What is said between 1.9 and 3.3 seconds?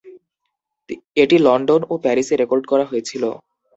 ও প্যারিসে রেকর্ড করা হয়েছিল।